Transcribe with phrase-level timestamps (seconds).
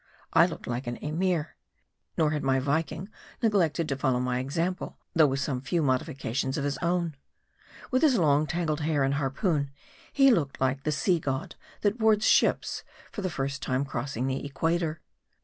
[0.33, 1.55] I looked like an Emir.
[2.17, 3.07] Nor had my Viking
[3.43, 4.95] neglected to follow my exam MARDI.
[5.13, 7.15] 153 pie; though with some few modifications of his own.
[7.91, 9.69] With his long tangled hair and harpoon,
[10.11, 14.43] he looked like the sea god, that boards ships, for the first time crossing the
[14.43, 15.01] Equator.